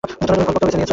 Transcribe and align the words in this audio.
তুমি 0.27 0.33
ভুল 0.35 0.43
পক্ষ 0.47 0.63
বেছে 0.65 0.77
নিয়েছ। 0.79 0.89